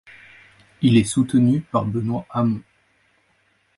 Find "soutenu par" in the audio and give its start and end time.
1.03-1.85